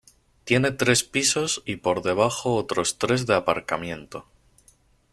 [0.45, 4.25] Tiene tres pisos y por debajo otros tres de aparcamiento.